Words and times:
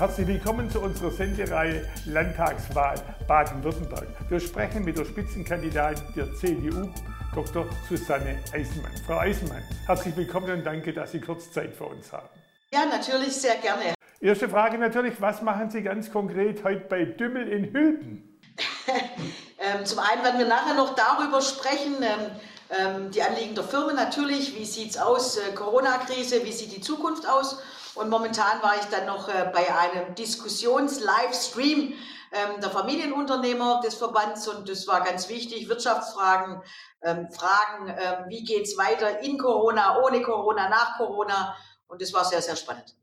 Herzlich 0.00 0.28
willkommen 0.28 0.70
zu 0.70 0.80
unserer 0.80 1.10
Sendereihe 1.10 1.86
Landtagswahl 2.06 2.94
Baden-Württemberg. 3.28 4.08
Wir 4.30 4.40
sprechen 4.40 4.82
mit 4.82 4.96
der 4.96 5.04
Spitzenkandidatin 5.04 6.02
der 6.16 6.34
CDU, 6.36 6.88
Dr. 7.34 7.66
Susanne 7.86 8.42
Eisenmann. 8.50 8.92
Frau 9.06 9.18
Eisenmann, 9.18 9.62
herzlich 9.84 10.16
willkommen 10.16 10.50
und 10.52 10.64
danke, 10.64 10.94
dass 10.94 11.12
Sie 11.12 11.20
kurz 11.20 11.52
Zeit 11.52 11.74
für 11.74 11.84
uns 11.84 12.10
haben. 12.14 12.30
Ja, 12.72 12.86
natürlich, 12.86 13.36
sehr 13.36 13.56
gerne. 13.56 13.92
Erste 14.22 14.48
Frage 14.48 14.78
natürlich, 14.78 15.20
was 15.20 15.42
machen 15.42 15.68
Sie 15.68 15.82
ganz 15.82 16.10
konkret 16.10 16.64
heute 16.64 16.86
bei 16.88 17.04
Dümmel 17.04 17.46
in 17.48 17.70
Hülpen? 17.70 18.40
ähm, 19.58 19.84
zum 19.84 19.98
einen 19.98 20.24
werden 20.24 20.38
wir 20.38 20.48
nachher 20.48 20.76
noch 20.76 20.94
darüber 20.94 21.42
sprechen, 21.42 21.96
ähm, 22.00 22.30
ähm, 22.70 23.10
die 23.10 23.20
Anliegen 23.20 23.54
der 23.54 23.64
Firmen 23.64 23.96
natürlich, 23.96 24.58
wie 24.58 24.64
sieht 24.64 24.92
es 24.92 24.96
aus, 24.96 25.36
äh, 25.36 25.52
Corona-Krise, 25.54 26.42
wie 26.44 26.52
sieht 26.52 26.74
die 26.74 26.80
Zukunft 26.80 27.28
aus 27.28 27.60
und 27.94 28.08
momentan 28.08 28.62
war 28.62 28.76
ich 28.76 28.86
dann 28.86 29.06
noch 29.06 29.28
äh, 29.28 29.50
bei 29.52 29.66
einem 29.74 30.14
Diskussions-Livestream 30.14 31.92
ähm, 32.32 32.60
der 32.60 32.70
Familienunternehmer 32.70 33.80
des 33.84 33.96
Verbands 33.96 34.46
und 34.48 34.68
das 34.68 34.86
war 34.86 35.02
ganz 35.02 35.28
wichtig. 35.28 35.68
Wirtschaftsfragen, 35.68 36.62
ähm, 37.02 37.28
Fragen, 37.30 37.88
ähm, 37.88 38.28
wie 38.28 38.44
geht 38.44 38.62
es 38.62 38.78
weiter 38.78 39.20
in 39.22 39.38
Corona, 39.38 39.98
ohne 40.00 40.22
Corona, 40.22 40.68
nach 40.68 40.96
Corona 40.96 41.56
und 41.88 42.00
das 42.00 42.12
war 42.14 42.24
sehr, 42.24 42.40
sehr 42.40 42.56
spannend. 42.56 42.96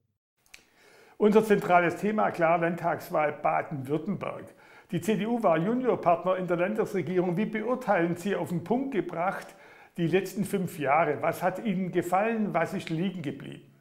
Unser 1.18 1.44
zentrales 1.44 1.98
Thema, 1.98 2.32
klar, 2.32 2.60
Landtagswahl 2.60 3.34
Baden-Württemberg. 3.34 4.46
Die 4.92 5.02
CDU 5.02 5.44
war 5.44 5.58
Juniorpartner 5.58 6.38
in 6.38 6.48
der 6.48 6.58
Landesregierung. 6.58 7.36
Wie 7.36 7.46
beurteilen 7.46 8.16
Sie 8.16 8.36
auf 8.36 8.50
den 8.50 8.64
Punkt 8.64 8.94
gebracht 8.94 9.48
die 9.98 10.08
letzten 10.08 10.46
fünf 10.46 10.80
Jahre? 10.80 11.22
Was 11.22 11.44
hat 11.44 11.60
Ihnen 11.66 11.92
gefallen? 11.92 12.54
Was 12.54 12.74
ist 12.74 12.90
liegen 12.90 13.22
geblieben? 13.22 13.77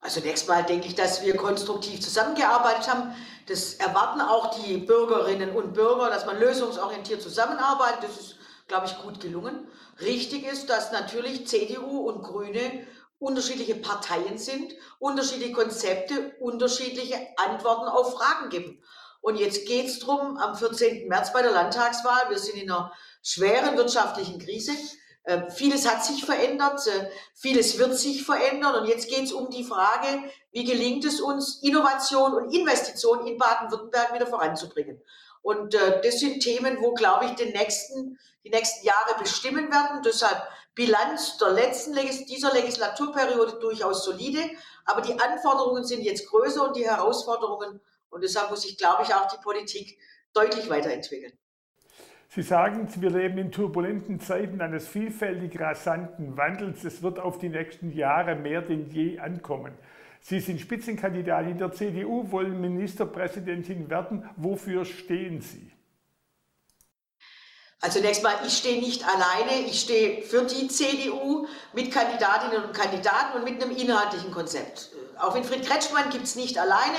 Also 0.00 0.20
nächstes 0.20 0.48
Mal 0.48 0.64
denke 0.64 0.86
ich, 0.86 0.94
dass 0.94 1.22
wir 1.22 1.36
konstruktiv 1.36 2.00
zusammengearbeitet 2.00 2.88
haben. 2.88 3.14
Das 3.46 3.74
erwarten 3.74 4.20
auch 4.20 4.54
die 4.62 4.78
Bürgerinnen 4.78 5.54
und 5.54 5.74
Bürger, 5.74 6.08
dass 6.08 6.26
man 6.26 6.38
lösungsorientiert 6.38 7.20
zusammenarbeitet. 7.20 8.04
Das 8.04 8.20
ist, 8.20 8.36
glaube 8.68 8.86
ich, 8.86 8.96
gut 8.98 9.20
gelungen. 9.20 9.66
Richtig 10.00 10.46
ist, 10.46 10.70
dass 10.70 10.92
natürlich 10.92 11.48
CDU 11.48 12.08
und 12.08 12.22
Grüne 12.22 12.86
unterschiedliche 13.18 13.74
Parteien 13.74 14.38
sind, 14.38 14.72
unterschiedliche 15.00 15.52
Konzepte, 15.52 16.36
unterschiedliche 16.38 17.16
Antworten 17.36 17.88
auf 17.88 18.14
Fragen 18.14 18.50
geben. 18.50 18.80
Und 19.20 19.36
jetzt 19.36 19.66
geht 19.66 19.86
es 19.86 19.98
darum, 19.98 20.36
am 20.36 20.54
14. 20.54 21.08
März 21.08 21.32
bei 21.32 21.42
der 21.42 21.50
Landtagswahl, 21.50 22.30
wir 22.30 22.38
sind 22.38 22.56
in 22.62 22.70
einer 22.70 22.92
schweren 23.22 23.76
wirtschaftlichen 23.76 24.38
Krise, 24.38 24.72
vieles 25.50 25.86
hat 25.86 26.04
sich 26.04 26.24
verändert, 26.24 26.86
äh, 26.86 27.10
vieles 27.34 27.78
wird 27.78 27.94
sich 27.94 28.24
verändern 28.24 28.76
und 28.76 28.88
jetzt 28.88 29.08
geht 29.08 29.24
es 29.24 29.32
um 29.32 29.50
die 29.50 29.64
Frage, 29.64 30.22
wie 30.52 30.64
gelingt 30.64 31.04
es 31.04 31.20
uns, 31.20 31.62
Innovation 31.62 32.32
und 32.32 32.54
Investition 32.54 33.26
in 33.26 33.36
Baden-Württemberg 33.36 34.14
wieder 34.14 34.26
voranzubringen. 34.26 35.02
Und 35.42 35.74
äh, 35.74 36.00
das 36.02 36.18
sind 36.18 36.40
Themen, 36.40 36.78
wo, 36.80 36.94
glaube 36.94 37.26
ich, 37.26 37.32
den 37.32 37.52
nächsten, 37.52 38.18
die 38.44 38.50
nächsten 38.50 38.86
Jahre 38.86 39.18
bestimmen 39.18 39.70
werden. 39.70 40.02
Deshalb 40.02 40.42
Bilanz 40.74 41.38
der 41.38 41.50
letzten 41.50 41.92
Legis 41.92 42.24
dieser 42.26 42.52
Legislaturperiode 42.54 43.58
durchaus 43.58 44.04
solide, 44.04 44.40
aber 44.84 45.02
die 45.02 45.18
Anforderungen 45.18 45.84
sind 45.84 46.02
jetzt 46.02 46.28
größer 46.28 46.66
und 46.66 46.76
die 46.76 46.88
Herausforderungen. 46.88 47.80
Und 48.10 48.22
deshalb 48.22 48.50
muss 48.50 48.62
sich, 48.62 48.78
glaube 48.78 49.02
ich, 49.02 49.14
auch 49.14 49.28
die 49.28 49.42
Politik 49.42 49.98
deutlich 50.32 50.70
weiterentwickeln. 50.70 51.38
Sie 52.30 52.42
sagen, 52.42 52.86
wir 52.96 53.10
leben 53.10 53.38
in 53.38 53.50
turbulenten 53.50 54.20
Zeiten 54.20 54.60
eines 54.60 54.86
vielfältig 54.86 55.58
rasanten 55.58 56.36
Wandels. 56.36 56.84
Es 56.84 57.02
wird 57.02 57.18
auf 57.18 57.38
die 57.38 57.48
nächsten 57.48 57.90
Jahre 57.90 58.34
mehr 58.34 58.60
denn 58.60 58.90
je 58.90 59.18
ankommen. 59.18 59.72
Sie 60.20 60.40
sind 60.40 60.60
Spitzenkandidatin 60.60 61.56
der 61.56 61.72
CDU, 61.72 62.30
wollen 62.30 62.60
Ministerpräsidentin 62.60 63.88
werden. 63.88 64.28
Wofür 64.36 64.84
stehen 64.84 65.40
Sie? 65.40 65.72
Also 67.80 68.00
zunächst 68.00 68.22
mal, 68.24 68.34
ich 68.44 68.58
stehe 68.58 68.80
nicht 68.80 69.04
alleine, 69.06 69.66
ich 69.66 69.80
stehe 69.80 70.22
für 70.22 70.44
die 70.44 70.66
CDU 70.68 71.46
mit 71.72 71.92
Kandidatinnen 71.92 72.64
und 72.64 72.74
Kandidaten 72.74 73.38
und 73.38 73.44
mit 73.44 73.62
einem 73.62 73.74
inhaltlichen 73.74 74.32
Konzept. 74.32 74.90
Auch 75.16 75.34
Winfried 75.34 75.64
Kretschmann 75.64 76.10
gibt 76.10 76.24
es 76.24 76.34
nicht 76.34 76.58
alleine, 76.58 76.98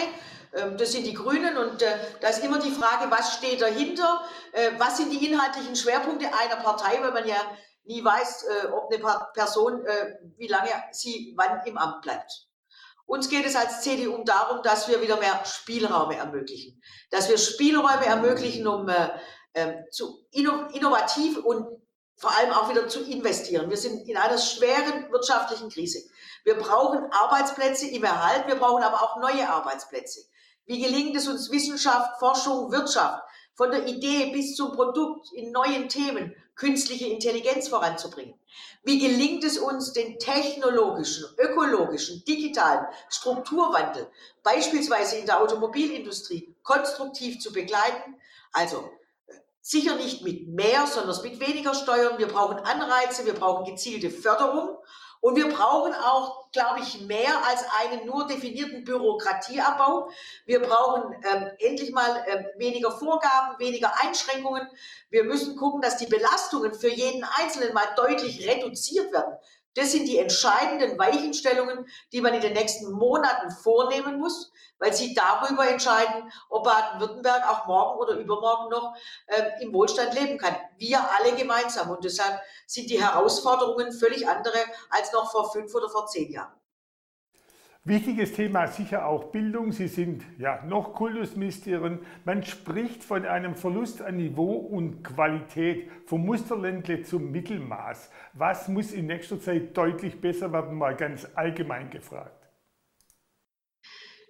das 0.51 0.91
sind 0.91 1.05
die 1.05 1.13
Grünen 1.13 1.57
und 1.57 1.81
äh, 1.81 1.99
da 2.21 2.29
ist 2.29 2.43
immer 2.43 2.59
die 2.59 2.71
Frage, 2.71 3.11
was 3.11 3.35
steht 3.35 3.61
dahinter, 3.61 4.23
äh, 4.51 4.71
was 4.77 4.97
sind 4.97 5.11
die 5.11 5.31
inhaltlichen 5.31 5.75
Schwerpunkte 5.75 6.27
einer 6.27 6.55
Partei, 6.57 7.01
weil 7.01 7.11
man 7.11 7.27
ja 7.27 7.37
nie 7.83 8.03
weiß, 8.03 8.43
äh, 8.43 8.67
ob 8.67 8.91
eine 8.91 9.19
Person, 9.33 9.83
wie 10.37 10.47
lange 10.47 10.69
sie 10.91 11.33
wann 11.37 11.61
im 11.65 11.77
Amt 11.77 12.01
bleibt. 12.01 12.47
Uns 13.05 13.29
geht 13.29 13.45
es 13.45 13.55
als 13.55 13.81
CDU 13.81 14.23
darum, 14.23 14.61
dass 14.61 14.87
wir 14.87 15.01
wieder 15.01 15.17
mehr 15.17 15.43
Spielräume 15.45 16.15
ermöglichen, 16.15 16.81
dass 17.09 17.29
wir 17.29 17.37
Spielräume 17.37 18.05
ermöglichen, 18.05 18.67
um 18.67 18.87
ähm, 19.55 19.73
zu 19.89 20.27
innovativ 20.31 21.37
und 21.37 21.65
vor 22.17 22.35
allem 22.37 22.51
auch 22.51 22.69
wieder 22.69 22.87
zu 22.87 23.01
investieren. 23.03 23.69
Wir 23.69 23.77
sind 23.77 24.07
in 24.07 24.17
einer 24.17 24.37
schweren 24.37 25.11
wirtschaftlichen 25.11 25.69
Krise. 25.69 26.07
Wir 26.43 26.55
brauchen 26.55 27.11
Arbeitsplätze 27.11 27.87
im 27.87 28.03
Erhalt, 28.03 28.45
wir 28.47 28.55
brauchen 28.55 28.83
aber 28.83 29.01
auch 29.01 29.17
neue 29.17 29.49
Arbeitsplätze. 29.49 30.21
Wie 30.69 30.79
gelingt 30.79 31.15
es 31.15 31.27
uns, 31.27 31.49
Wissenschaft, 31.49 32.19
Forschung, 32.19 32.71
Wirtschaft 32.71 33.23
von 33.55 33.71
der 33.71 33.87
Idee 33.87 34.31
bis 34.31 34.55
zum 34.55 34.71
Produkt 34.71 35.31
in 35.33 35.51
neuen 35.51 35.89
Themen, 35.89 36.35
künstliche 36.53 37.07
Intelligenz 37.07 37.69
voranzubringen? 37.69 38.35
Wie 38.83 38.99
gelingt 38.99 39.43
es 39.43 39.57
uns, 39.57 39.93
den 39.93 40.19
technologischen, 40.19 41.25
ökologischen, 41.39 42.23
digitalen 42.23 42.85
Strukturwandel 43.09 44.11
beispielsweise 44.43 45.15
in 45.15 45.25
der 45.25 45.41
Automobilindustrie 45.41 46.55
konstruktiv 46.61 47.39
zu 47.39 47.51
begleiten? 47.51 48.21
Also 48.51 48.91
sicher 49.61 49.95
nicht 49.95 50.21
mit 50.21 50.49
mehr, 50.49 50.85
sondern 50.85 51.19
mit 51.23 51.39
weniger 51.39 51.73
Steuern. 51.73 52.19
Wir 52.19 52.27
brauchen 52.27 52.59
Anreize, 52.59 53.25
wir 53.25 53.33
brauchen 53.33 53.65
gezielte 53.65 54.11
Förderung 54.11 54.77
und 55.21 55.35
wir 55.35 55.49
brauchen 55.49 55.93
auch, 55.93 56.49
glaube 56.51 56.79
ich, 56.79 57.01
mehr 57.01 57.45
als 57.45 57.65
einen 57.81 58.05
nur 58.05 58.25
definierten 58.27 58.85
Bürokratieabbau. 58.85 60.09
Wir 60.45 60.61
brauchen 60.61 61.13
ähm, 61.29 61.51
endlich 61.59 61.91
mal 61.91 62.25
ähm, 62.27 62.45
weniger 62.57 62.91
Vorgaben, 62.91 63.59
weniger 63.59 63.91
Einschränkungen. 64.01 64.67
Wir 65.09 65.25
müssen 65.25 65.57
gucken, 65.57 65.81
dass 65.81 65.97
die 65.97 66.05
Belastungen 66.05 66.73
für 66.73 66.89
jeden 66.89 67.23
Einzelnen 67.23 67.73
mal 67.73 67.87
deutlich 67.97 68.47
reduziert 68.47 69.11
werden. 69.11 69.37
Das 69.75 69.91
sind 69.91 70.07
die 70.07 70.17
entscheidenden 70.17 70.97
Weichenstellungen, 70.97 71.87
die 72.11 72.21
man 72.21 72.33
in 72.33 72.41
den 72.41 72.53
nächsten 72.53 72.91
Monaten 72.91 73.51
vornehmen 73.51 74.19
muss, 74.19 74.51
weil 74.79 74.93
sie 74.93 75.13
darüber 75.13 75.67
entscheiden, 75.67 76.31
ob 76.49 76.63
Baden-Württemberg 76.63 77.47
auch 77.49 77.67
morgen 77.67 77.99
oder 77.99 78.13
übermorgen 78.13 78.69
noch 78.69 78.95
äh, 79.27 79.61
im 79.61 79.73
Wohlstand 79.73 80.13
leben 80.13 80.37
kann. 80.37 80.55
Wir 80.77 80.99
alle 80.99 81.35
gemeinsam. 81.35 81.89
Und 81.91 82.03
deshalb 82.03 82.41
sind 82.65 82.89
die 82.89 83.01
Herausforderungen 83.01 83.91
völlig 83.91 84.27
andere 84.27 84.57
als 84.89 85.11
noch 85.11 85.31
vor 85.31 85.51
fünf 85.51 85.73
oder 85.75 85.89
vor 85.89 86.07
zehn 86.07 86.31
Jahren. 86.31 86.53
Wichtiges 87.85 88.33
Thema 88.33 88.67
sicher 88.67 89.05
auch 89.07 89.31
Bildung. 89.31 89.71
Sie 89.71 89.87
sind 89.87 90.23
ja 90.37 90.61
noch 90.65 90.93
Kultusministerin. 90.93 92.05
Man 92.25 92.43
spricht 92.43 93.05
von 93.05 93.25
einem 93.25 93.55
Verlust 93.55 94.01
an 94.01 94.17
Niveau 94.17 94.51
und 94.51 95.01
Qualität, 95.01 95.89
vom 96.05 96.25
Musterländle 96.25 97.03
zum 97.03 97.31
Mittelmaß. 97.31 98.09
Was 98.33 98.67
muss 98.67 98.91
in 98.91 99.07
nächster 99.07 99.39
Zeit 99.39 99.77
deutlich 99.77 100.19
besser 100.19 100.51
werden, 100.51 100.77
mal 100.77 100.93
ganz 100.93 101.25
allgemein 101.35 101.89
gefragt? 101.89 102.49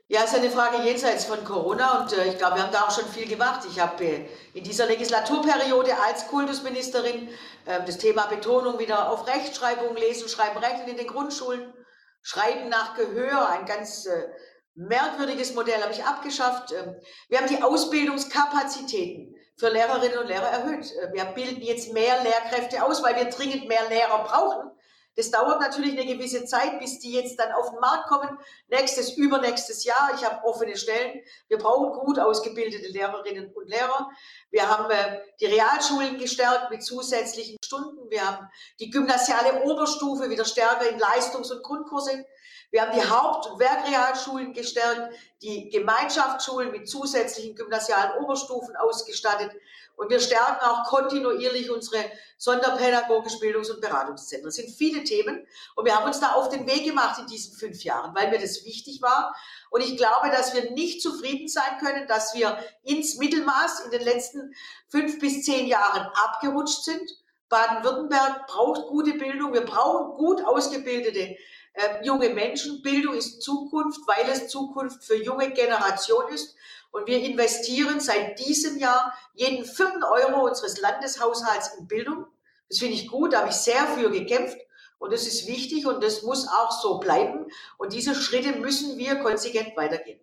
Ja, 0.08 0.22
es 0.24 0.32
ist 0.32 0.40
eine 0.40 0.52
Frage 0.52 0.84
jenseits 0.84 1.26
von 1.26 1.44
Corona 1.44 2.02
und 2.02 2.14
äh, 2.14 2.30
ich 2.30 2.38
glaube, 2.38 2.56
wir 2.56 2.64
haben 2.64 2.72
da 2.72 2.82
auch 2.82 2.92
schon 2.92 3.08
viel 3.10 3.28
gemacht. 3.28 3.62
Ich 3.70 3.80
habe 3.80 4.04
äh, 4.04 4.26
in 4.54 4.64
dieser 4.64 4.86
Legislaturperiode 4.86 5.92
als 6.08 6.28
Kultusministerin 6.28 7.30
äh, 7.66 7.84
das 7.86 7.98
Thema 7.98 8.28
Betonung 8.28 8.80
wieder 8.80 9.10
auf 9.12 9.28
Rechtschreibung, 9.28 9.96
Lesen, 9.96 10.28
Schreiben, 10.30 10.58
Rechnen 10.60 10.88
in 10.90 10.98
den 10.98 11.08
Grundschulen 11.08 11.74
Schreiben 12.22 12.70
nach 12.70 12.96
Gehör, 12.96 13.50
ein 13.50 13.66
ganz 13.66 14.06
äh, 14.06 14.30
merkwürdiges 14.76 15.54
Modell 15.54 15.82
habe 15.82 15.94
ich 15.94 16.04
abgeschafft. 16.04 16.72
Ähm, 16.72 16.96
wir 17.28 17.40
haben 17.40 17.48
die 17.48 17.62
Ausbildungskapazitäten 17.62 19.36
für 19.58 19.70
Lehrerinnen 19.70 20.20
und 20.20 20.28
Lehrer 20.28 20.48
erhöht. 20.48 20.92
Äh, 20.96 21.14
wir 21.14 21.26
bilden 21.26 21.62
jetzt 21.62 21.94
mehr 21.94 22.22
Lehrkräfte 22.24 22.84
aus, 22.84 23.04
weil 23.04 23.16
wir 23.16 23.26
dringend 23.26 23.68
mehr 23.68 23.88
Lehrer 23.90 24.24
brauchen. 24.24 24.72
Das 25.16 25.32
dauert 25.32 25.60
natürlich 25.60 26.00
eine 26.00 26.06
gewisse 26.06 26.46
Zeit, 26.46 26.80
bis 26.80 27.00
die 27.00 27.12
jetzt 27.14 27.38
dann 27.40 27.52
auf 27.52 27.72
den 27.72 27.80
Markt 27.80 28.08
kommen. 28.08 28.38
Nächstes, 28.70 29.18
übernächstes 29.18 29.84
Jahr. 29.84 30.12
Ich 30.16 30.24
habe 30.24 30.46
offene 30.46 30.78
Stellen. 30.78 31.22
Wir 31.48 31.58
brauchen 31.58 32.00
gut 32.06 32.20
ausgebildete 32.20 32.88
Lehrerinnen 32.88 33.52
und 33.54 33.68
Lehrer. 33.68 34.10
Wir 34.50 34.70
haben 34.70 34.90
äh, 34.92 35.20
die 35.40 35.48
Realschulen 35.48 36.18
gestärkt 36.18 36.72
mit 36.72 36.84
zusätzlichen 36.84 37.58
Stunden. 37.64 38.10
Wir 38.10 38.26
haben 38.26 38.48
die 38.80 38.90
gymnasiale 38.90 39.64
Oberstufe 39.64 40.30
wieder 40.30 40.46
stärker 40.46 40.90
in 40.90 41.00
Leistungs- 41.00 41.52
und 41.52 41.64
Grundkurse 41.64 42.26
Wir 42.72 42.84
haben 42.84 42.92
die 42.92 43.10
Haupt- 43.10 43.48
und 43.48 43.60
Werkrealschulen 43.60 44.54
gestärkt, 44.54 45.14
die 45.42 45.70
Gemeinschaftsschulen 45.70 46.72
mit 46.72 46.88
zusätzlichen 46.88 47.56
gymnasialen 47.56 48.24
Oberstufen 48.24 48.76
ausgestattet. 48.76 49.52
Und 49.96 50.12
wir 50.12 50.20
stärken 50.20 50.62
auch 50.62 50.84
kontinuierlich 50.86 51.72
unsere 51.72 52.06
sonderpädagogischen 52.38 53.40
Bildungs- 53.40 53.72
und 53.72 53.82
Beratungszentren. 53.82 54.48
Das 54.48 54.56
sind 54.56 54.70
viele 54.70 55.04
Themen. 55.04 55.46
Und 55.76 55.86
wir 55.86 55.96
haben 55.96 56.06
uns 56.06 56.20
da 56.20 56.34
auf 56.34 56.50
den 56.50 56.68
Weg 56.68 56.86
gemacht 56.86 57.20
in 57.20 57.26
diesen 57.26 57.58
fünf 57.58 57.84
Jahren, 57.84 58.16
weil 58.16 58.30
mir 58.30 58.40
das 58.40 58.64
wichtig 58.64 59.02
war. 59.02 59.36
Und 59.72 59.82
ich 59.82 59.98
glaube, 59.98 60.30
dass 60.30 60.54
wir 60.54 60.72
nicht 60.72 61.02
zufrieden 61.02 61.48
sein 61.48 61.80
können, 61.80 62.08
dass 62.08 62.36
wir 62.36 62.58
ins 62.84 63.18
Mittelmaß 63.18 63.82
in 63.82 63.92
den 63.92 64.04
letzten 64.04 64.54
fünf 64.88 65.20
bis 65.20 65.44
zehn 65.44 65.68
Jahren 65.68 66.08
abgerutscht 66.14 66.84
sind. 66.84 67.10
Baden-Württemberg 67.50 68.46
braucht 68.46 68.88
gute 68.88 69.14
Bildung. 69.16 69.54
Wir 69.54 69.66
brauchen 69.66 70.16
gut 70.18 70.46
ausgebildete 70.46 71.36
äh, 71.74 72.06
junge 72.06 72.30
Menschen. 72.30 72.82
Bildung 72.82 73.16
ist 73.16 73.42
Zukunft, 73.42 74.00
weil 74.08 74.30
es 74.32 74.48
Zukunft 74.48 75.04
für 75.04 75.16
junge 75.16 75.52
Generationen 75.52 76.34
ist. 76.34 76.56
Und 76.92 77.08
wir 77.08 77.22
investieren 77.24 78.00
seit 78.00 78.40
diesem 78.40 78.80
Jahr 78.80 79.14
jeden 79.34 79.66
vierten 79.66 80.04
Euro 80.04 80.48
unseres 80.48 80.82
Landeshaushalts 80.82 81.76
in 81.80 81.88
Bildung. 81.88 82.26
Das 82.68 82.80
finde 82.80 82.96
ich 82.96 83.08
gut, 83.08 83.34
da 83.34 83.40
habe 83.40 83.50
ich 83.50 83.56
sehr 83.56 83.86
für 83.88 84.10
gekämpft. 84.10 84.58
Und 84.98 85.14
das 85.14 85.26
ist 85.26 85.48
wichtig 85.48 85.88
und 85.88 86.04
das 86.04 86.24
muss 86.24 86.48
auch 86.48 86.72
so 86.72 87.00
bleiben. 87.00 87.46
Und 87.78 87.94
diese 87.94 88.14
Schritte 88.16 88.60
müssen 88.60 88.98
wir 88.98 89.16
konsequent 89.16 89.78
weitergehen. 89.78 90.20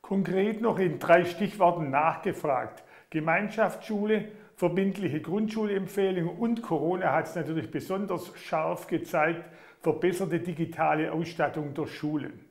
Konkret 0.00 0.60
noch 0.60 0.78
in 0.78 0.98
drei 0.98 1.24
Stichworten 1.24 1.90
nachgefragt. 1.90 2.84
Gemeinschaftsschule, 3.10 4.30
verbindliche 4.56 5.20
Grundschulempfehlung 5.20 6.38
und 6.38 6.62
Corona 6.62 7.12
hat 7.12 7.28
es 7.28 7.34
natürlich 7.34 7.70
besonders 7.70 8.30
scharf 8.36 8.86
gezeigt, 8.86 9.44
verbesserte 9.82 10.38
digitale 10.40 11.12
Ausstattung 11.12 11.74
der 11.74 11.86
Schulen. 11.86 12.48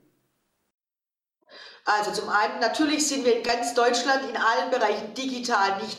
Also 1.86 2.12
zum 2.12 2.30
einen, 2.30 2.60
natürlich 2.60 3.08
sind 3.08 3.26
wir 3.26 3.38
in 3.38 3.44
ganz 3.44 3.74
Deutschland 3.74 4.30
in 4.30 4.38
allen 4.38 4.70
Bereichen 4.70 5.14
digital 5.14 5.82
nicht 5.82 5.98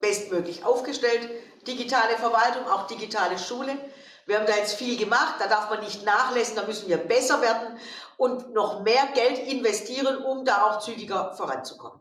bestmöglich 0.00 0.64
aufgestellt. 0.64 1.30
Digitale 1.66 2.16
Verwaltung, 2.18 2.66
auch 2.68 2.86
digitale 2.86 3.38
Schule. 3.38 3.78
Wir 4.26 4.38
haben 4.38 4.46
da 4.46 4.56
jetzt 4.56 4.74
viel 4.74 4.96
gemacht, 4.96 5.36
da 5.38 5.46
darf 5.48 5.70
man 5.70 5.80
nicht 5.80 6.04
nachlassen, 6.04 6.56
da 6.56 6.64
müssen 6.64 6.88
wir 6.88 6.98
besser 6.98 7.40
werden 7.40 7.78
und 8.16 8.52
noch 8.52 8.82
mehr 8.82 9.08
Geld 9.14 9.38
investieren, 9.48 10.18
um 10.18 10.44
da 10.44 10.66
auch 10.66 10.80
zügiger 10.80 11.34
voranzukommen. 11.34 12.00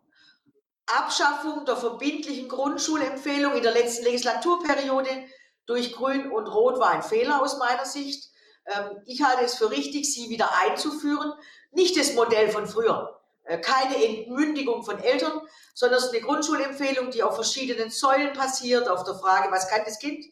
Abschaffung 0.85 1.65
der 1.65 1.77
verbindlichen 1.77 2.49
Grundschulempfehlung 2.49 3.53
in 3.55 3.63
der 3.63 3.71
letzten 3.71 4.05
Legislaturperiode 4.05 5.25
durch 5.65 5.93
Grün 5.93 6.31
und 6.31 6.47
Rot 6.47 6.79
war 6.79 6.91
ein 6.91 7.03
Fehler 7.03 7.41
aus 7.41 7.57
meiner 7.57 7.85
Sicht. 7.85 8.31
Ähm, 8.65 9.01
ich 9.05 9.23
halte 9.23 9.43
es 9.43 9.55
für 9.55 9.71
richtig, 9.71 10.13
sie 10.13 10.29
wieder 10.29 10.49
einzuführen. 10.61 11.33
Nicht 11.71 11.97
das 11.97 12.13
Modell 12.13 12.49
von 12.49 12.67
früher. 12.67 13.21
Äh, 13.43 13.59
keine 13.59 14.03
Entmündigung 14.03 14.83
von 14.83 14.99
Eltern, 14.99 15.41
sondern 15.73 15.99
es 15.99 16.05
ist 16.05 16.13
eine 16.13 16.21
Grundschulempfehlung, 16.21 17.11
die 17.11 17.23
auf 17.23 17.35
verschiedenen 17.35 17.89
Säulen 17.89 18.33
passiert, 18.33 18.87
auf 18.87 19.03
der 19.03 19.15
Frage, 19.15 19.51
was 19.51 19.67
kann 19.67 19.81
das 19.85 19.99
Kind, 19.99 20.25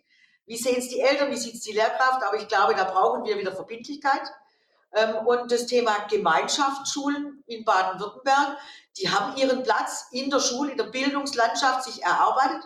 wie 0.45 0.57
sehen 0.57 0.77
es 0.77 0.89
die 0.89 0.99
Eltern, 0.99 1.31
wie 1.31 1.37
sieht 1.37 1.55
es 1.55 1.61
die 1.61 1.73
Lehrkraft, 1.73 2.23
aber 2.23 2.37
ich 2.37 2.47
glaube, 2.47 2.75
da 2.75 2.83
brauchen 2.83 3.25
wir 3.25 3.37
wieder 3.37 3.53
Verbindlichkeit. 3.53 4.21
Ähm, 4.93 5.15
und 5.27 5.51
das 5.51 5.65
Thema 5.65 6.07
Gemeinschaftsschulen 6.09 7.43
in 7.47 7.65
Baden-Württemberg, 7.65 8.57
die 8.97 9.09
haben 9.09 9.37
ihren 9.37 9.63
Platz 9.63 10.07
in 10.11 10.29
der 10.29 10.39
Schule, 10.39 10.71
in 10.71 10.77
der 10.77 10.85
Bildungslandschaft 10.85 11.83
sich 11.83 12.03
erarbeitet. 12.03 12.63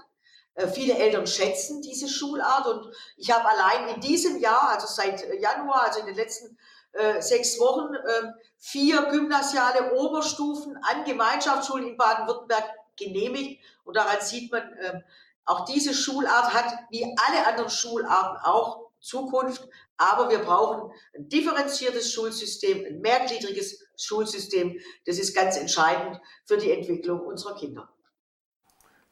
Äh, 0.56 0.68
viele 0.68 0.98
Eltern 0.98 1.28
schätzen 1.28 1.82
diese 1.82 2.08
Schulart 2.08 2.68
und 2.68 2.94
ich 3.18 3.32
habe 3.32 3.48
allein 3.48 3.96
in 3.96 4.02
diesem 4.02 4.40
Jahr, 4.40 4.70
also 4.70 4.88
seit 4.88 5.24
Januar, 5.40 5.84
also 5.84 6.00
in 6.00 6.06
den 6.06 6.16
letzten 6.16 6.58
äh, 6.94 7.22
sechs 7.22 7.60
Wochen 7.60 7.94
äh, 7.96 8.32
vier 8.60 9.04
gymnasiale 9.10 9.94
Oberstufen 9.94 10.78
an 10.84 11.04
Gemeinschaftsschulen 11.06 11.88
in 11.88 11.98
Baden-Württemberg 11.98 12.66
genehmigt. 12.98 13.64
Und 13.84 13.98
daran 13.98 14.22
sieht 14.22 14.52
man, 14.52 14.62
äh, 14.74 15.02
auch 15.46 15.66
diese 15.66 15.94
Schulart 15.94 16.54
hat 16.54 16.72
wie 16.90 17.04
alle 17.04 17.48
anderen 17.48 17.70
Schularten 17.70 18.38
auch 18.44 18.92
Zukunft. 19.00 19.68
Aber 19.98 20.30
wir 20.30 20.40
brauchen 20.40 20.92
ein 21.16 21.30
differenziertes 21.30 22.12
Schulsystem, 22.12 22.86
ein 22.86 23.02
mehrgliedriges 23.02 23.84
Schulsystem. 23.98 24.80
Das 25.06 25.18
ist 25.18 25.36
ganz 25.36 25.58
entscheidend 25.58 26.20
für 26.46 26.58
die 26.58 26.72
Entwicklung 26.72 27.22
unserer 27.22 27.56
Kinder. 27.56 27.90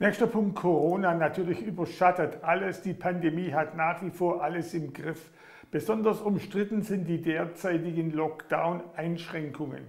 Nächster 0.01 0.25
Punkt, 0.25 0.55
Corona 0.55 1.13
natürlich 1.13 1.61
überschattet 1.61 2.39
alles. 2.41 2.81
Die 2.81 2.95
Pandemie 2.95 3.51
hat 3.51 3.77
nach 3.77 4.01
wie 4.01 4.09
vor 4.09 4.41
alles 4.43 4.73
im 4.73 4.93
Griff. 4.93 5.29
Besonders 5.69 6.21
umstritten 6.21 6.81
sind 6.81 7.05
die 7.05 7.21
derzeitigen 7.21 8.11
Lockdown-Einschränkungen. 8.11 9.83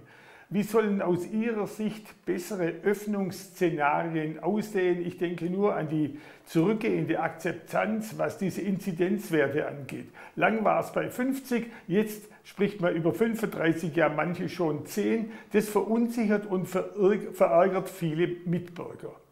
Wie 0.49 0.61
sollen 0.61 1.01
aus 1.01 1.25
Ihrer 1.25 1.65
Sicht 1.65 2.27
bessere 2.27 2.73
Öffnungsszenarien 2.83 4.37
aussehen? 4.37 5.03
Ich 5.03 5.17
denke 5.17 5.45
nur 5.45 5.75
an 5.75 5.89
die 5.89 6.19
zurückgehende 6.45 7.19
Akzeptanz, 7.19 8.13
was 8.15 8.37
diese 8.37 8.61
Inzidenzwerte 8.61 9.67
angeht. 9.67 10.11
Lang 10.35 10.63
war 10.63 10.81
es 10.81 10.91
bei 10.91 11.09
50, 11.09 11.71
jetzt 11.87 12.29
spricht 12.43 12.81
man 12.81 12.95
über 12.95 13.15
35, 13.15 13.95
ja 13.95 14.09
manche 14.09 14.47
schon 14.47 14.85
10. 14.85 15.31
Das 15.53 15.69
verunsichert 15.69 16.45
und 16.45 16.67
verärgert 16.67 17.89
viele 17.89 18.27
Mitbürger. 18.45 19.22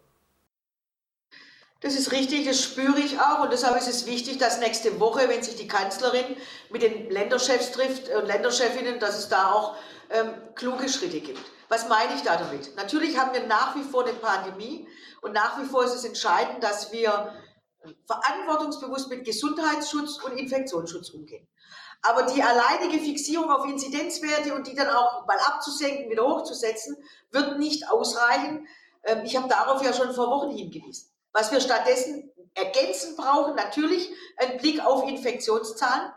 Das 1.82 1.96
ist 1.96 2.12
richtig, 2.12 2.48
das 2.48 2.62
spüre 2.62 3.00
ich 3.00 3.20
auch 3.20 3.42
und 3.42 3.52
deshalb 3.52 3.76
ist 3.76 3.88
es 3.88 4.06
wichtig, 4.06 4.38
dass 4.38 4.60
nächste 4.60 5.00
Woche, 5.00 5.28
wenn 5.28 5.42
sich 5.42 5.56
die 5.56 5.68
Kanzlerin 5.68 6.38
mit 6.70 6.84
den 6.84 7.10
Länderchefs 7.10 7.72
trifft 7.72 8.08
und 8.10 8.28
Länderchefinnen, 8.28 9.00
dass 9.00 9.18
es 9.18 9.30
da 9.30 9.52
auch 9.52 9.76
ähm, 10.12 10.32
kluge 10.54 10.88
Schritte 10.88 11.22
gibt. 11.22 11.42
Was 11.70 11.90
meine 11.90 12.14
ich 12.14 12.22
da 12.22 12.38
damit? 12.38 12.76
Natürlich 12.76 13.18
haben 13.18 13.34
wir 13.34 13.48
nach 13.48 13.76
wie 13.76 13.84
vor 13.84 14.06
eine 14.06 14.14
Pandemie 14.14 14.88
und 15.22 15.34
nach 15.34 15.60
wie 15.60 15.66
vor 15.66 15.84
ist 15.84 15.96
es 15.96 16.04
entscheidend, 16.04 16.64
dass 16.64 16.92
wir 16.92 17.34
verantwortungsbewusst 18.06 19.10
mit 19.10 19.26
Gesundheitsschutz 19.26 20.20
und 20.20 20.38
Infektionsschutz 20.38 21.10
umgehen. 21.10 21.48
Aber 22.04 22.24
die 22.24 22.42
alleinige 22.42 23.00
Fixierung 23.00 23.50
auf 23.50 23.66
Inzidenzwerte 23.66 24.54
und 24.54 24.68
die 24.68 24.76
dann 24.76 24.90
auch 24.90 25.26
mal 25.28 25.38
abzusenken, 25.38 26.10
wieder 26.10 26.26
hochzusetzen, 26.28 26.96
wird 27.32 27.60
nicht 27.60 27.90
ausreichen. 27.90 28.68
Ähm, 29.04 29.24
ich 29.24 29.36
habe 29.36 29.48
darauf 29.48 29.84
ja 29.84 29.94
schon 29.94 30.14
vor 30.14 30.30
Wochen 30.30 30.52
hingewiesen. 30.52 31.11
Was 31.34 31.52
wir 31.52 31.62
stattdessen 31.62 32.32
ergänzend 32.54 33.18
brauchen, 33.18 33.56
natürlich 33.56 34.10
ein 34.38 34.58
Blick 34.58 34.84
auf 34.86 35.08
Infektionszahlen. 35.08 36.12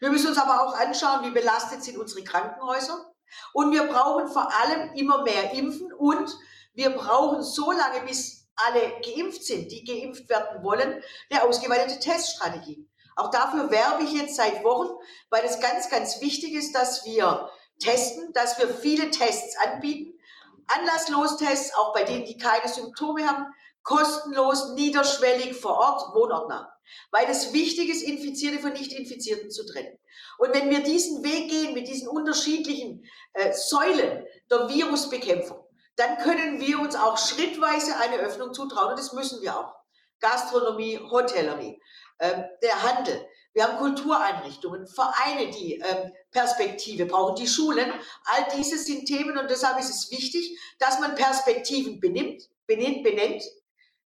Wir 0.00 0.10
müssen 0.10 0.28
uns 0.28 0.38
aber 0.38 0.62
auch 0.66 0.74
anschauen, 0.74 1.24
wie 1.24 1.30
belastet 1.30 1.84
sind 1.84 1.98
unsere 1.98 2.24
Krankenhäuser. 2.24 3.12
Und 3.52 3.72
wir 3.72 3.84
brauchen 3.84 4.28
vor 4.28 4.52
allem 4.52 4.92
immer 4.94 5.22
mehr 5.22 5.52
Impfen 5.52 5.92
und 5.92 6.36
wir 6.74 6.90
brauchen 6.90 7.42
so 7.42 7.72
lange, 7.72 8.00
bis 8.06 8.46
alle 8.56 9.00
geimpft 9.04 9.44
sind, 9.44 9.70
die 9.70 9.84
geimpft 9.84 10.28
werden 10.28 10.62
wollen, 10.62 11.02
eine 11.30 11.42
ausgeweitete 11.42 12.00
Teststrategie. 12.00 12.88
Auch 13.16 13.30
dafür 13.30 13.70
werbe 13.70 14.04
ich 14.04 14.12
jetzt 14.12 14.36
seit 14.36 14.62
Wochen, 14.62 14.90
weil 15.30 15.44
es 15.44 15.60
ganz, 15.60 15.88
ganz 15.90 16.20
wichtig 16.20 16.52
ist, 16.52 16.74
dass 16.74 17.04
wir 17.04 17.50
testen, 17.78 18.32
dass 18.32 18.58
wir 18.58 18.68
viele 18.68 19.10
Tests 19.10 19.56
anbieten. 19.58 20.18
Anlasslos 20.66 21.36
Tests, 21.36 21.74
auch 21.76 21.92
bei 21.94 22.04
denen, 22.04 22.24
die 22.24 22.38
keine 22.38 22.68
Symptome 22.68 23.26
haben, 23.26 23.46
kostenlos, 23.86 24.72
niederschwellig 24.74 25.54
vor 25.56 25.78
Ort, 25.78 26.14
wohnortnah. 26.14 26.76
Weil 27.12 27.30
es 27.30 27.52
wichtig 27.52 27.88
ist, 27.88 28.02
Infizierte 28.02 28.58
von 28.58 28.72
Nicht-Infizierten 28.72 29.50
zu 29.50 29.64
trennen. 29.64 29.96
Und 30.38 30.52
wenn 30.54 30.68
wir 30.70 30.82
diesen 30.82 31.22
Weg 31.22 31.48
gehen 31.48 31.72
mit 31.72 31.88
diesen 31.88 32.08
unterschiedlichen 32.08 33.06
äh, 33.32 33.52
Säulen 33.52 34.26
der 34.50 34.68
Virusbekämpfung, 34.68 35.64
dann 35.94 36.18
können 36.18 36.60
wir 36.60 36.80
uns 36.80 36.96
auch 36.96 37.16
schrittweise 37.16 37.96
eine 37.96 38.18
Öffnung 38.18 38.52
zutrauen. 38.52 38.90
Und 38.90 38.98
das 38.98 39.12
müssen 39.12 39.40
wir 39.40 39.56
auch. 39.56 39.72
Gastronomie, 40.20 40.98
Hotellerie, 40.98 41.80
äh, 42.18 42.42
der 42.62 42.82
Handel. 42.82 43.24
Wir 43.52 43.68
haben 43.68 43.78
Kultureinrichtungen, 43.78 44.86
Vereine, 44.88 45.50
die 45.50 45.80
äh, 45.80 46.10
Perspektive 46.32 47.06
brauchen, 47.06 47.36
die 47.36 47.46
Schulen. 47.46 47.92
All 48.24 48.46
diese 48.56 48.78
sind 48.78 49.06
Themen 49.06 49.38
und 49.38 49.48
deshalb 49.48 49.78
ist 49.78 49.90
es 49.90 50.10
wichtig, 50.10 50.58
dass 50.80 50.98
man 50.98 51.14
Perspektiven 51.14 52.00
benimmt, 52.00 52.42
benennt, 52.66 53.04
benennt 53.04 53.42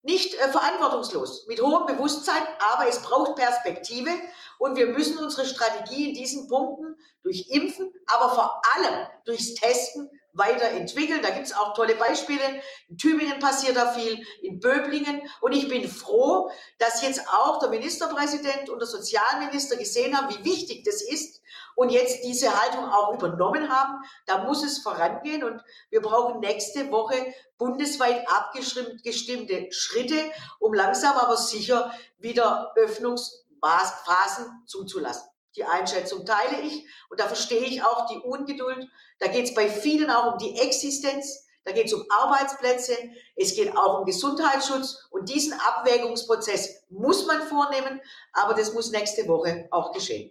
nicht 0.02 0.34
äh, 0.34 0.48
verantwortungslos, 0.48 1.46
mit 1.46 1.60
hohem 1.60 1.86
Bewusstsein, 1.86 2.42
aber 2.72 2.88
es 2.88 3.02
braucht 3.02 3.36
Perspektive 3.36 4.10
und 4.58 4.76
wir 4.76 4.86
müssen 4.86 5.18
unsere 5.18 5.46
Strategie 5.46 6.08
in 6.08 6.14
diesen 6.14 6.48
Punkten 6.48 6.96
durch 7.22 7.48
Impfen, 7.50 7.92
aber 8.06 8.34
vor 8.34 8.62
allem 8.74 9.06
durchs 9.24 9.54
Testen 9.54 10.10
weiterentwickeln. 10.32 11.22
Da 11.22 11.30
gibt 11.30 11.46
es 11.46 11.56
auch 11.56 11.74
tolle 11.74 11.94
Beispiele. 11.94 12.40
In 12.88 12.96
Tübingen 12.96 13.38
passiert 13.38 13.76
da 13.76 13.92
viel, 13.92 14.24
in 14.42 14.60
Böblingen. 14.60 15.22
Und 15.40 15.52
ich 15.52 15.68
bin 15.68 15.88
froh, 15.88 16.50
dass 16.78 17.02
jetzt 17.02 17.28
auch 17.28 17.58
der 17.58 17.70
Ministerpräsident 17.70 18.68
und 18.70 18.78
der 18.78 18.88
Sozialminister 18.88 19.76
gesehen 19.76 20.16
haben, 20.16 20.34
wie 20.34 20.44
wichtig 20.44 20.84
das 20.84 21.02
ist 21.02 21.40
und 21.74 21.90
jetzt 21.90 22.24
diese 22.24 22.60
Haltung 22.60 22.84
auch 22.90 23.14
übernommen 23.14 23.70
haben. 23.70 24.04
Da 24.26 24.44
muss 24.44 24.62
es 24.64 24.78
vorangehen 24.78 25.44
und 25.44 25.62
wir 25.90 26.02
brauchen 26.02 26.40
nächste 26.40 26.90
Woche 26.90 27.34
bundesweit 27.58 28.28
abgestimmte 28.28 29.72
Schritte, 29.72 30.30
um 30.58 30.74
langsam 30.74 31.16
aber 31.16 31.36
sicher 31.36 31.92
wieder 32.18 32.72
Öffnungsphasen 32.76 34.62
zuzulassen. 34.66 35.29
Die 35.56 35.64
Einschätzung 35.64 36.24
teile 36.24 36.60
ich. 36.62 36.86
Und 37.08 37.20
da 37.20 37.26
verstehe 37.26 37.64
ich 37.64 37.82
auch 37.82 38.06
die 38.06 38.18
Ungeduld. 38.18 38.88
Da 39.18 39.28
geht 39.28 39.44
es 39.44 39.54
bei 39.54 39.68
vielen 39.68 40.10
auch 40.10 40.32
um 40.32 40.38
die 40.38 40.58
Existenz, 40.60 41.46
da 41.64 41.72
geht 41.72 41.86
es 41.86 41.92
um 41.92 42.04
Arbeitsplätze, 42.08 42.94
es 43.36 43.54
geht 43.54 43.76
auch 43.76 44.00
um 44.00 44.06
Gesundheitsschutz. 44.06 45.06
Und 45.10 45.28
diesen 45.28 45.52
Abwägungsprozess 45.52 46.86
muss 46.88 47.26
man 47.26 47.42
vornehmen, 47.42 48.00
aber 48.32 48.54
das 48.54 48.72
muss 48.72 48.90
nächste 48.90 49.28
Woche 49.28 49.68
auch 49.70 49.92
geschehen. 49.92 50.30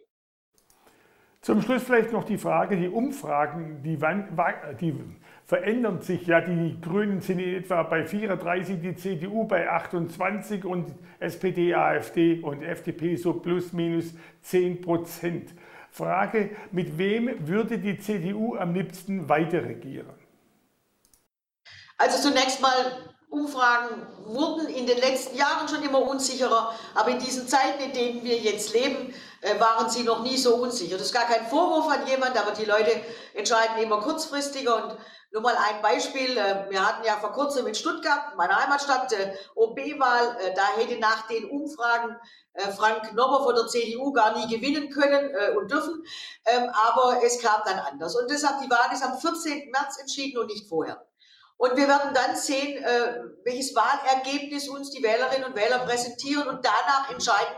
Zum 1.41 1.61
Schluss 1.61 1.83
vielleicht 1.83 2.11
noch 2.11 2.25
die 2.25 2.38
Frage, 2.38 2.75
die 2.75 2.89
Umfragen, 2.89 3.81
die, 3.81 3.97
die 3.97 5.18
verändern 5.50 6.00
sich 6.03 6.27
ja. 6.27 6.41
Die 6.41 6.79
Grünen 6.79 7.22
sind 7.22 7.39
in 7.39 7.56
etwa 7.56 7.82
bei 7.82 8.06
34, 8.06 8.79
die 8.82 8.96
CDU 8.96 9.46
bei 9.46 9.68
28 9.68 10.63
und 10.63 10.94
SPD, 11.20 11.74
AfD 11.74 12.39
und 12.41 12.62
FDP 12.62 13.15
so 13.15 13.34
plus 13.34 13.74
minus 13.74 14.13
10 14.44 14.79
Prozent. 14.79 15.56
Frage, 15.89 16.51
mit 16.72 17.00
wem 17.00 17.48
würde 17.48 17.79
die 17.79 17.98
CDU 17.98 18.58
am 18.58 18.75
liebsten 18.75 19.27
weiter 19.27 19.63
regieren? 19.63 20.13
Also 21.98 22.29
zunächst 22.29 22.62
mal, 22.62 23.10
Umfragen 23.29 24.07
wurden 24.25 24.67
in 24.67 24.88
den 24.88 24.98
letzten 24.98 25.38
Jahren 25.38 25.67
schon 25.67 25.83
immer 25.83 26.01
unsicherer, 26.01 26.74
aber 26.95 27.12
in 27.12 27.19
diesen 27.19 27.48
Zeiten, 27.48 27.81
in 27.83 27.93
denen 27.93 28.24
wir 28.24 28.38
jetzt 28.38 28.74
leben, 28.74 29.13
äh, 29.41 29.59
waren 29.59 29.89
sie 29.89 30.03
noch 30.03 30.24
nie 30.24 30.38
so 30.38 30.55
unsicher. 30.55 30.98
Das 30.98 31.07
ist 31.07 31.13
gar 31.13 31.25
kein 31.25 31.45
Vorwurf 31.48 31.88
an 31.91 32.07
jemand, 32.07 32.38
aber 32.38 32.51
die 32.51 32.65
Leute 32.65 32.91
entscheiden 33.36 33.77
immer 33.77 34.01
kurzfristiger 34.01 34.83
und 34.83 34.98
nur 35.31 35.43
mal 35.43 35.55
ein 35.55 35.81
Beispiel. 35.81 36.38
Äh, 36.38 36.65
wir 36.69 36.86
hatten 36.86 37.05
ja 37.05 37.17
vor 37.17 37.31
kurzem 37.31 37.67
in 37.67 37.75
Stuttgart, 37.75 38.36
meiner 38.36 38.55
Heimatstadt, 38.55 39.13
äh, 39.13 39.33
OB-Wahl. 39.55 40.53
Da 40.55 40.63
hätte 40.77 41.00
nach 41.00 41.27
den 41.27 41.45
Umfragen 41.50 42.17
Frank 42.75 43.13
Nobber 43.13 43.43
von 43.43 43.55
der 43.55 43.67
CDU 43.67 44.12
gar 44.12 44.38
nie 44.38 44.53
gewinnen 44.53 44.89
können 44.89 45.31
und 45.55 45.71
dürfen. 45.71 46.03
Ähm, 46.45 46.69
aber 46.74 47.24
es 47.24 47.39
kam 47.39 47.62
dann 47.63 47.79
anders. 47.79 48.15
Und 48.17 48.29
deshalb, 48.29 48.59
die 48.62 48.69
Wahl 48.69 48.91
ist 48.91 49.03
am 49.03 49.17
14. 49.17 49.71
März 49.71 50.00
entschieden 50.00 50.39
und 50.39 50.48
nicht 50.48 50.67
vorher. 50.67 51.09
Und 51.60 51.75
wir 51.75 51.89
werden 51.89 52.13
dann 52.13 52.38
sehen, 52.38 52.82
äh, 52.82 53.20
welches 53.44 53.75
Wahlergebnis 53.75 54.70
uns 54.70 54.92
die 54.92 55.04
Wählerinnen 55.04 55.44
und 55.44 55.58
Wähler 55.58 55.80
präsentieren 55.80 56.48
und 56.48 56.66
danach 56.66 57.12
entscheiden, 57.12 57.54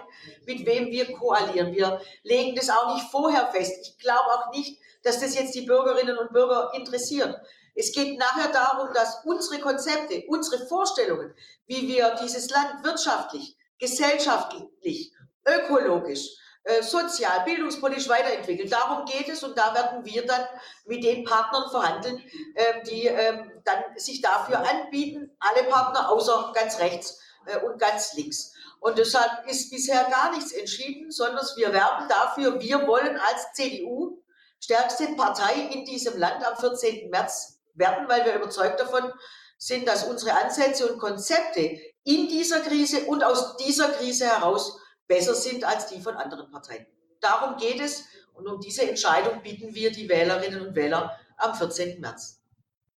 mit 0.47 0.65
wem 0.65 0.87
wir 0.87 1.13
koalieren. 1.13 1.71
Wir 1.71 2.01
legen 2.23 2.55
das 2.55 2.71
auch 2.71 2.95
nicht 2.95 3.11
vorher 3.11 3.51
fest. 3.51 3.77
Ich 3.79 3.99
glaube 3.99 4.25
auch 4.25 4.51
nicht, 4.51 4.81
dass 5.03 5.19
das 5.19 5.35
jetzt 5.35 5.53
die 5.53 5.67
Bürgerinnen 5.67 6.17
und 6.17 6.33
Bürger 6.33 6.71
interessiert. 6.73 7.39
Es 7.75 7.91
geht 7.91 8.17
nachher 8.17 8.51
darum, 8.51 8.91
dass 8.91 9.23
unsere 9.23 9.61
Konzepte, 9.61 10.23
unsere 10.27 10.65
Vorstellungen, 10.65 11.35
wie 11.67 11.87
wir 11.87 12.15
dieses 12.23 12.49
Land 12.49 12.83
wirtschaftlich, 12.83 13.55
gesellschaftlich, 13.77 15.13
ökologisch, 15.45 16.27
äh, 16.63 16.83
sozial, 16.83 17.43
bildungspolitisch 17.43 18.07
weiterentwickeln. 18.07 18.69
Darum 18.69 19.05
geht 19.05 19.27
es 19.29 19.43
und 19.43 19.57
da 19.57 19.73
werden 19.73 20.05
wir 20.05 20.25
dann 20.25 20.45
mit 20.85 21.03
den 21.03 21.23
Partnern 21.23 21.69
verhandeln, 21.71 22.21
ähm, 22.55 22.83
die 22.85 23.07
ähm, 23.07 23.51
dann 23.63 23.83
sich 23.95 24.21
dafür 24.21 24.59
anbieten, 24.59 25.35
alle 25.39 25.63
Partner 25.63 26.09
außer 26.09 26.51
ganz 26.53 26.79
rechts 26.79 27.19
äh, 27.47 27.57
und 27.65 27.79
ganz 27.79 28.13
links. 28.13 28.53
Und 28.79 28.97
deshalb 28.97 29.47
ist 29.47 29.71
bisher 29.71 30.03
gar 30.05 30.31
nichts 30.31 30.51
entschieden, 30.51 31.11
sondern 31.11 31.45
wir 31.55 31.73
werben 31.73 32.07
dafür, 32.07 32.59
wir 32.59 32.87
wollen 32.87 33.17
als 33.17 33.53
CDU 33.53 34.21
stärkste 34.59 35.07
Partei 35.15 35.69
in 35.71 35.85
diesem 35.85 36.17
Land 36.17 36.45
am 36.45 36.55
14. 36.55 37.09
März 37.09 37.59
werden, 37.73 38.07
weil 38.07 38.25
wir 38.25 38.35
überzeugt 38.35 38.79
davon 38.79 39.11
sind, 39.57 39.87
dass 39.87 40.03
unsere 40.03 40.33
Ansätze 40.33 40.91
und 40.91 40.99
Konzepte 40.99 41.79
in 42.03 42.27
dieser 42.27 42.61
Krise 42.61 43.05
und 43.05 43.23
aus 43.23 43.57
dieser 43.57 43.89
Krise 43.89 44.25
heraus 44.25 44.79
besser 45.11 45.35
sind 45.35 45.65
als 45.65 45.87
die 45.87 45.99
von 45.99 46.15
anderen 46.15 46.49
Parteien. 46.49 46.85
Darum 47.19 47.57
geht 47.57 47.81
es 47.81 48.07
und 48.33 48.47
um 48.47 48.61
diese 48.61 48.89
Entscheidung 48.89 49.41
bitten 49.43 49.75
wir 49.75 49.91
die 49.91 50.07
Wählerinnen 50.07 50.65
und 50.67 50.73
Wähler 50.73 51.11
am 51.35 51.53
14. 51.53 51.99
März. 51.99 52.37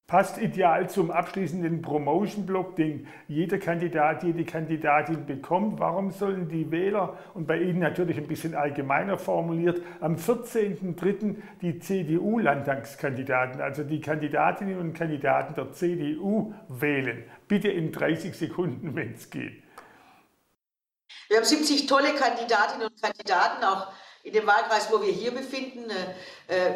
Passt 0.06 0.38
ideal 0.38 0.88
zum 0.90 1.10
abschließenden 1.10 1.82
Promotion-Block, 1.82 2.76
den 2.76 3.08
jeder 3.28 3.58
Kandidat, 3.58 4.22
jede 4.22 4.46
Kandidatin 4.46 5.26
bekommt. 5.26 5.80
Warum 5.80 6.12
sollen 6.12 6.50
die 6.50 6.70
Wähler, 6.70 7.18
und 7.34 7.48
bei 7.48 7.58
Ihnen 7.58 7.80
natürlich 7.80 8.18
ein 8.18 8.28
bisschen 8.28 8.54
allgemeiner 8.54 9.18
formuliert, 9.18 9.82
am 10.00 10.16
14.03. 10.16 11.38
die 11.62 11.80
CDU-Landtagskandidaten, 11.80 13.60
also 13.60 13.84
die 13.84 14.02
Kandidatinnen 14.02 14.78
und 14.78 14.94
Kandidaten 14.94 15.56
der 15.56 15.72
CDU 15.72 16.54
wählen? 16.68 17.24
Bitte 17.48 17.70
in 17.70 17.92
30 17.92 18.36
Sekunden, 18.38 18.94
wenn 18.96 19.14
es 19.14 19.32
geht. 19.32 19.63
Wir 21.34 21.40
haben 21.40 21.48
70 21.48 21.88
tolle 21.88 22.14
Kandidatinnen 22.14 22.90
und 22.90 23.02
Kandidaten, 23.02 23.64
auch 23.64 23.88
in 24.22 24.34
dem 24.34 24.46
Wahlkreis, 24.46 24.92
wo 24.92 25.02
wir 25.02 25.12
hier 25.12 25.32
befinden, 25.32 25.90
äh, 25.90 26.68
äh, 26.68 26.76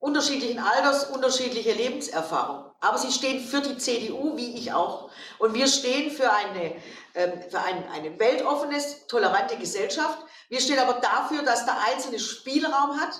unterschiedlichen 0.00 0.58
Alters, 0.58 1.10
unterschiedliche 1.10 1.70
Lebenserfahrung. 1.70 2.72
Aber 2.80 2.98
sie 2.98 3.12
stehen 3.12 3.40
für 3.40 3.60
die 3.60 3.78
CDU, 3.78 4.36
wie 4.36 4.58
ich 4.58 4.72
auch. 4.72 5.12
Und 5.38 5.54
wir 5.54 5.68
stehen 5.68 6.10
für 6.10 6.28
eine, 6.32 6.74
äh, 7.12 7.48
für 7.48 7.60
ein, 7.60 7.88
eine 7.88 8.18
weltoffene, 8.18 8.82
tolerante 9.06 9.56
Gesellschaft. 9.58 10.18
Wir 10.48 10.60
stehen 10.60 10.80
aber 10.80 10.94
dafür, 10.94 11.44
dass 11.44 11.64
der 11.64 11.78
Einzelne 11.80 12.18
Spielraum 12.18 13.00
hat, 13.00 13.14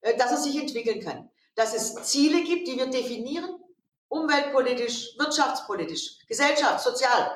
äh, 0.00 0.16
dass 0.16 0.32
er 0.32 0.38
sich 0.38 0.56
entwickeln 0.60 1.04
kann. 1.04 1.30
Dass 1.54 1.72
es 1.72 1.94
Ziele 2.02 2.42
gibt, 2.42 2.66
die 2.66 2.76
wir 2.76 2.86
definieren, 2.86 3.62
umweltpolitisch, 4.08 5.16
wirtschaftspolitisch, 5.18 6.18
gesellschafts-, 6.28 6.82
sozial 6.82 7.30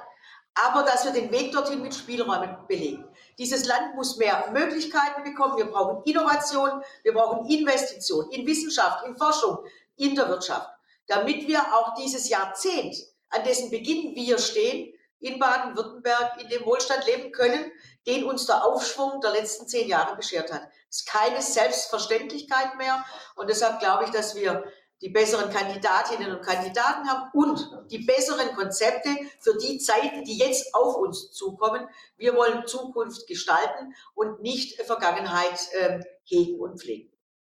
aber 0.54 0.84
dass 0.84 1.04
wir 1.04 1.12
den 1.12 1.30
Weg 1.32 1.52
dorthin 1.52 1.82
mit 1.82 1.94
Spielräumen 1.94 2.56
belegen. 2.68 3.04
Dieses 3.38 3.66
Land 3.66 3.96
muss 3.96 4.16
mehr 4.16 4.50
Möglichkeiten 4.52 5.25
bekommen. 5.25 5.56
Wir 5.56 5.66
brauchen 5.66 6.02
Innovation, 6.04 6.82
wir 7.02 7.12
brauchen 7.12 7.49
Investition 7.49 8.30
in 8.30 8.46
Wissenschaft, 8.46 9.04
in 9.06 9.16
Forschung, 9.16 9.58
in 9.96 10.14
der 10.14 10.28
Wirtschaft, 10.28 10.68
damit 11.06 11.49
wir 11.49 11.61
auch 11.75 11.94
dieses 11.94 12.28
Jahrzehnt, 12.28 12.96
an 13.30 13.42
dessen 13.44 13.70
Beginn 13.70 14.14
wir 14.14 14.38
stehen, 14.38 14.94
in 15.18 15.38
Baden-Württemberg 15.38 16.40
in 16.40 16.49
dem 16.49 16.64
Wohlstand 16.66 17.06
leben 17.06 17.32
können, 17.32 17.73
den 18.06 18.25
uns 18.25 18.46
der 18.46 18.64
Aufschwung 18.64 19.20
der 19.23 19.32
letzten 19.32 19.66
zehn 19.66 19.88
Jahre 19.88 20.16
beschert 20.16 20.52
hat. 20.52 20.62
Das 20.88 20.99
ist 20.99 21.08
keine 21.08 21.40
Selbstverständlichkeit 21.40 22.76
mehr. 22.76 23.04
Und 23.34 23.49
deshalb 23.49 23.80
glaube 23.80 24.04
ich, 24.04 24.11
dass 24.11 24.34
wir 24.34 24.64
die 25.01 25.11
besseren 25.11 25.51
Kandidatinnen 25.51 26.35
und 26.35 26.43
Kandidaten 26.43 27.09
haben 27.09 27.31
und 27.35 27.91
die 27.91 27.99
besseren 27.99 28.55
Konzepte 28.55 29.11
für 29.41 29.57
die 29.59 29.79
Zeiten, 29.79 30.25
die 30.25 30.39
jetzt 30.39 30.75
auf 30.75 30.97
uns 30.97 31.33
zukommen. 31.33 31.87
Wir 32.17 32.35
wollen 32.35 32.67
Zukunft 32.67 33.27
gestalten 33.27 33.95
und 34.15 34.41
nicht 34.41 34.81
Vergangenheit 34.83 35.59
äh, 35.73 36.01
hegen 36.25 36.59
und 36.61 36.81
pflegen. 36.81 37.13